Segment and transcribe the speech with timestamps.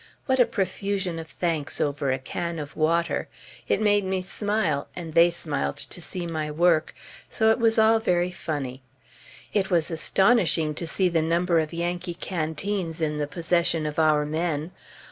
[0.25, 3.27] What a profusion of thanks over a can of water!
[3.67, 6.95] It made me smile, and they smiled to see my work,
[7.29, 8.81] so it was all very funny.
[9.53, 14.25] It was astonishing to see the number of Yankee canteens in the possession of our
[14.25, 14.71] men.